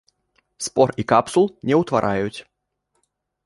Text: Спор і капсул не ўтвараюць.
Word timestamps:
Спор 0.67 0.93
і 1.03 1.05
капсул 1.11 1.45
не 1.71 1.75
ўтвараюць. 1.85 2.39